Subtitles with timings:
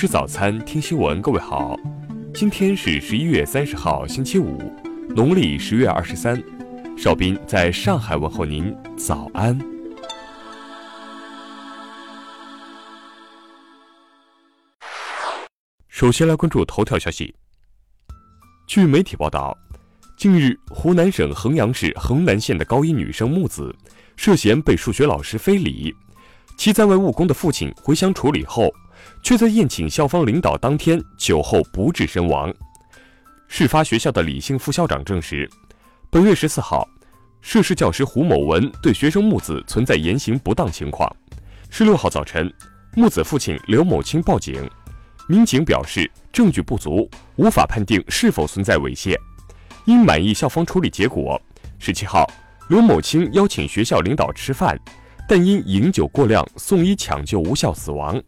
[0.00, 1.20] 吃早餐，听新闻。
[1.20, 1.76] 各位好，
[2.32, 4.56] 今天是十一月三十号，星期五，
[5.08, 6.40] 农历十月二十三。
[6.96, 9.58] 邵斌在上海问候您，早安。
[15.88, 17.34] 首先来关注头条消息。
[18.68, 19.52] 据媒体报道，
[20.16, 23.74] 近日，湖南省衡阳市衡南县的高一女生木子
[24.14, 25.92] 涉嫌被数学老师非礼，
[26.56, 28.72] 其在外务工的父亲回乡处理后。
[29.22, 32.52] 却在宴请校方领导当天酒后不治身亡。
[33.46, 35.48] 事发学校的李姓副校长证实，
[36.10, 36.86] 本月十四号，
[37.40, 41.10] 涉事教师胡某文对学生木子存在言行不当情况。
[41.70, 42.52] 十六号早晨，
[42.94, 44.68] 木子父亲刘某清报警，
[45.28, 49.16] 民警表示证据不足，无法判定是否存在猥亵。
[49.86, 51.40] 因满意校方处理结果，
[51.78, 52.26] 十七号，
[52.68, 54.78] 刘某清邀请学校领导吃饭，
[55.26, 58.20] 但因饮酒过量送医抢救无效死亡。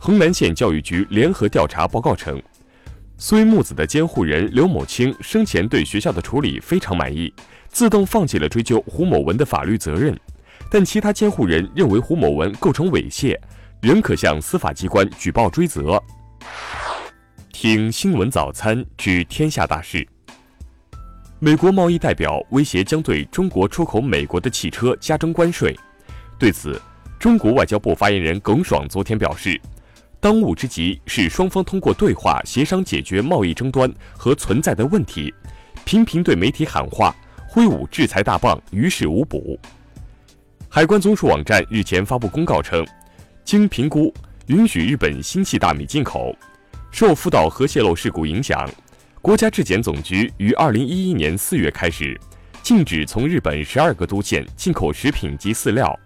[0.00, 2.40] 衡南县教育局联合调查报告称，
[3.18, 7.32] 虽木子的监护人刘某清生前对学校的处理非常满意，
[7.68, 10.18] 自动放弃了追究胡某文的法律责任，
[10.70, 13.36] 但其他监护人认为胡某文构成猥亵，
[13.82, 16.00] 仍可向司法机关举报追责。
[17.52, 20.06] 听新闻早餐知天下大事。
[21.40, 25.76] 美国贸易代表威胁将对中国出口美国的汽车加征关税，
[26.38, 26.80] 对此，
[27.18, 29.60] 中国外交部发言人耿爽昨天表示。
[30.20, 35.32] 当务之急是双方通过对话协商解决贸易争端和存在的问题，
[35.84, 37.14] 频频对媒体喊话、
[37.48, 39.58] 挥舞制裁大棒于事无补。
[40.68, 42.84] 海关总署网站日前发布公告称，
[43.44, 44.12] 经评估，
[44.48, 46.34] 允许日本新系大米进口。
[46.90, 48.68] 受福岛核泄漏事故影响，
[49.22, 52.20] 国家质检总局于二零一一年四月开始
[52.60, 55.96] 禁止从日本十二个都县进口食品及饲料。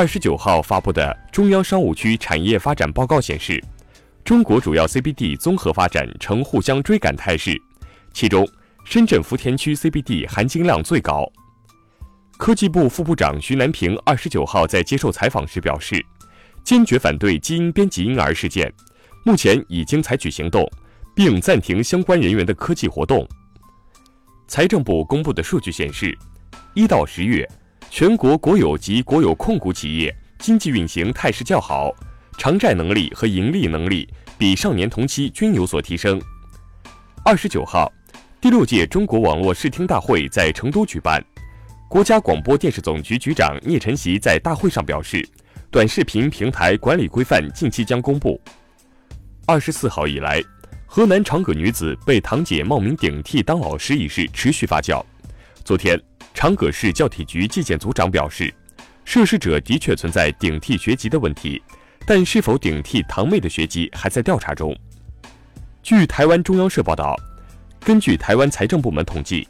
[0.00, 3.62] 二十九号发布的中央商务区产业发展报告显示，
[4.24, 7.60] 中国主要 CBD 综合发展呈互相追赶态势，
[8.14, 8.48] 其中
[8.82, 11.30] 深圳福田区 CBD 含金量最高。
[12.38, 16.02] 科技部副部长徐南平二十九号在接受采访时表示，
[16.64, 18.72] 坚决反对基因编辑婴儿事件，
[19.26, 20.66] 目前已经采取行动，
[21.14, 23.28] 并暂停相关人员的科技活动。
[24.48, 26.16] 财政部公布的数据显示，
[26.72, 27.46] 一到十月。
[27.90, 31.90] 全国国有及国有控股企业经济运行态势较好，
[32.38, 34.08] 偿债能力和盈利能力
[34.38, 36.22] 比上年同期均有所提升。
[37.24, 37.92] 二十九号，
[38.40, 41.22] 第六届中国网络视听大会在成都举办，
[41.88, 45.28] 国家广播电视总局局长聂晨曦在大会上表示，
[45.68, 48.40] 短视频平台管理规范近期将公布。
[49.46, 50.40] 二十四号以来，
[50.86, 55.04] 河南长葛女子被堂姐冒名顶替当老师一事持续发酵，
[55.64, 56.00] 昨天。
[56.32, 58.52] 长葛市教体局纪检组长表示，
[59.04, 61.62] 涉事者的确存在顶替学籍的问题，
[62.06, 64.74] 但是否顶替堂妹的学籍还在调查中。
[65.82, 67.16] 据台湾中央社报道，
[67.80, 69.46] 根据台湾财政部门统计，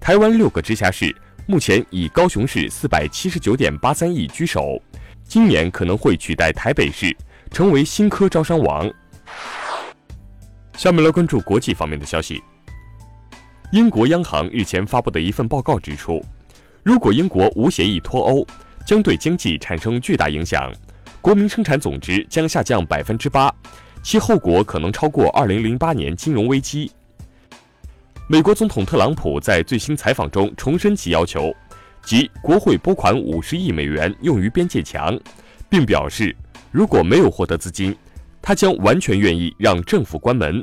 [0.00, 1.14] 台湾六个直辖市
[1.46, 4.80] 目前以高雄市四百七十九点八三亿居首，
[5.24, 7.14] 今年可能会取代台北市
[7.50, 8.90] 成为新科招商王。
[10.76, 12.42] 下面来关注国际方面的消息。
[13.72, 16.22] 英国央行日前发布的一份报告指出，
[16.82, 18.46] 如果英国无协议脱欧，
[18.86, 20.70] 将对经济产生巨大影响，
[21.22, 23.50] 国民生产总值将下降百分之八，
[24.02, 26.92] 其后果可能超过二零零八年金融危机。
[28.28, 31.50] 美国总统特朗普在最新采访中重申其要求，
[32.04, 35.18] 即国会拨款五十亿美元用于边界墙，
[35.70, 36.36] 并表示
[36.70, 37.96] 如果没有获得资金，
[38.42, 40.62] 他将完全愿意让政府关门。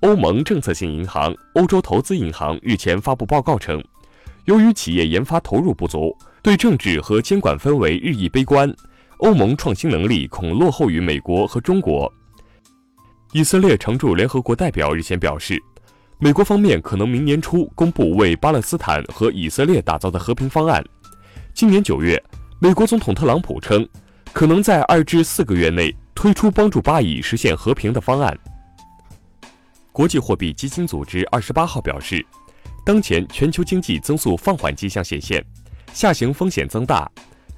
[0.00, 3.82] 欧盟政策性银行、欧洲投资银行日前发布报告称，
[4.44, 8.72] 由于企业研发投入不足，对政治和监管氛围日益悲观，
[9.18, 12.12] 欧盟创新能力恐落后于美国和中国。
[13.32, 15.58] 以色列常驻联合国代表日前表示，
[16.18, 20.84] 美国方面可能明年初公布为巴勒斯坦和以色列打造的和平方案。
[21.54, 22.22] 今年九月，
[22.60, 23.86] 美国总统特朗普称，
[24.34, 28.38] 可能在二至四个月内推出帮助巴以实现和平的方案。
[29.96, 32.22] 国际货币基金组织二十八号表示，
[32.84, 35.42] 当前全球经济增速放缓迹象显现，
[35.94, 37.10] 下行风险增大，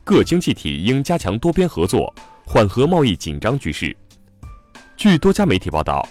[0.04, 2.14] 各经济体应加强多边合作，
[2.46, 3.96] 缓和贸易紧张局势。
[4.96, 6.08] 据多家媒体报道，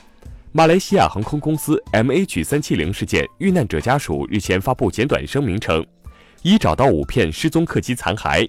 [0.51, 5.81] 马来西亚航空公司 MH 三七零事件遇难者家属日前发布简短声明称，
[6.41, 8.45] 已找到五片失踪客机残骸，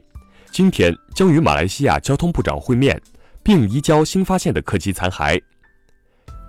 [0.50, 3.00] 今天将与马来西亚交通部长会面，
[3.40, 5.40] 并移交新发现的客机残骸。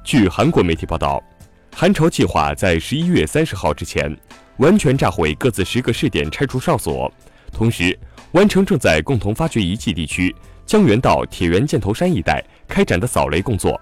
[0.09, 1.23] 据韩国媒体报道，
[1.71, 4.11] 韩朝计划在十一月三十号之前
[4.57, 7.13] 完全炸毁各自十个试点拆除哨所，
[7.51, 7.95] 同时
[8.31, 10.35] 完成正在共同发掘遗迹地区
[10.65, 13.79] 江原道铁原箭头山一带开展的扫雷工作。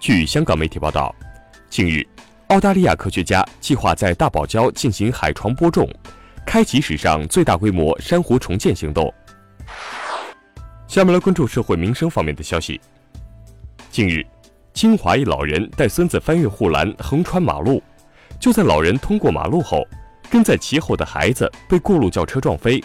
[0.00, 1.14] 据香港媒体报道，
[1.70, 2.04] 近日，
[2.48, 5.88] 澳大利亚科学家计划在大堡礁进行海床播种，
[6.44, 9.14] 开启史上最大规模珊瑚重建行动。
[10.88, 12.80] 下面来关注社会民生方面的消息。
[13.88, 14.26] 近日，
[14.76, 17.82] 金华一老人带孙子翻越护栏横穿马路，
[18.38, 19.82] 就在老人通过马路后，
[20.28, 22.78] 跟在其后的孩子被过路轿车撞飞，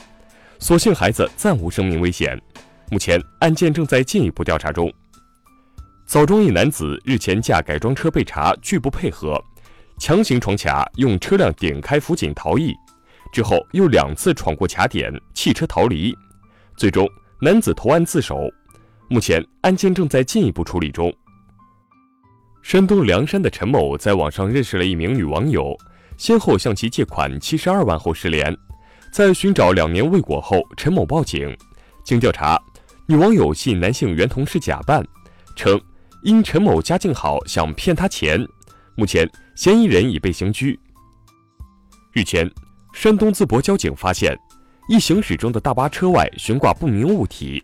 [0.57, 2.41] 所幸孩子暂无生命危险。
[2.89, 4.89] 目前案件正在进一步调查中。
[6.05, 9.37] 枣庄一男子日前驾改装车被查拒不配合，
[9.99, 12.73] 强行闯卡，用车辆点开辅警逃逸，
[13.33, 16.15] 之后又两次闯过卡点，弃车逃离，
[16.77, 17.05] 最终。
[17.41, 18.49] 男子投案自首，
[19.09, 21.13] 目前案件正在进一步处理中。
[22.61, 25.75] 山东梁山的陈某在网上认识了一名女网友，
[26.17, 28.55] 先后向其借款七十二万后失联，
[29.11, 31.55] 在寻找两年未果后，陈某报警。
[32.03, 32.59] 经调查，
[33.07, 35.05] 女网友系男性原同事假扮，
[35.55, 35.79] 称
[36.23, 38.45] 因陈某家境好，想骗他钱。
[38.95, 40.79] 目前嫌疑人已被刑拘。
[42.13, 42.49] 日前，
[42.93, 44.37] 山东淄博交警发现。
[44.89, 47.63] 一行驶中的大巴车外悬挂不明物体，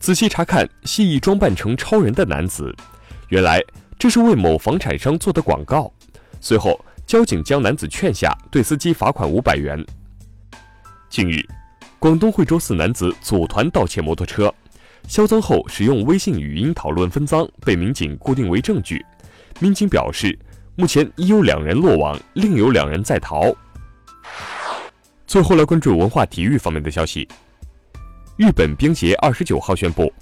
[0.00, 2.74] 仔细查看，系一装扮成超人的男子。
[3.28, 3.62] 原来
[4.04, 5.90] 这是为某房产商做的广告。
[6.38, 9.82] 随后，交警将男子劝下，对司机罚款五百元。
[11.08, 11.40] 近日，
[11.98, 14.54] 广东惠州四男子组团盗窃摩托车，
[15.08, 19.02] 销赃后使用微信语音讨论分赃，被民警固定为证据。
[19.58, 20.38] 民警表示，
[20.76, 23.50] 目前已有两人落网，另有两人在逃。
[25.26, 27.26] 最后来关注文化体育方面的消息。
[28.36, 30.12] 日本冰协二十九号宣布，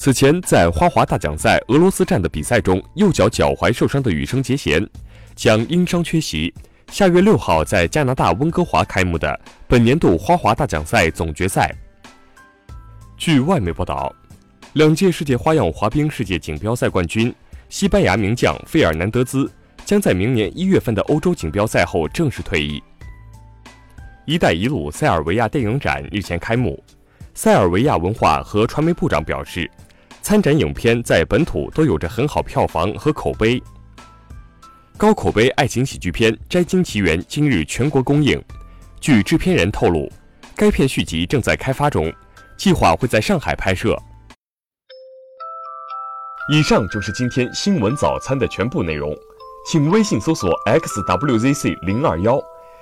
[0.00, 4.82] 此前在花滑大奖赛俄罗斯站的比赛中右脚脚踝受伤的羽生结弦
[5.34, 6.50] 将因伤缺席
[6.90, 9.38] 下月六号在加拿大温哥华开幕的
[9.68, 11.70] 本年度花滑大奖赛总决赛。
[13.18, 14.10] 据外媒报道，
[14.72, 17.32] 两届世界花样滑冰世界锦标赛冠军
[17.68, 19.52] 西班牙名将费尔南德兹
[19.84, 22.82] 将在明年一月份的欧洲锦标赛后正式退役。
[24.24, 26.82] “一带一路”塞尔维亚电影展日前开幕，
[27.34, 29.70] 塞尔维亚文化和传媒部长表示，
[30.22, 33.62] 参展影片在本土都有着很好票房和口碑。
[34.96, 38.40] 高口碑爱情喜剧片《摘金奇缘》今日全国公映，
[39.00, 40.10] 据制片人透露，
[40.54, 42.12] 该片续集正在开发中，
[42.58, 43.96] 计划会在上海拍摄。
[46.52, 49.16] 以上就是今天新闻早餐的全部内容，
[49.66, 52.38] 请微信搜索 xwzc 零二幺。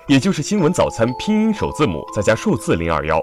[0.09, 3.23] 也就是新闻早餐拼音首字母再加数字零二幺。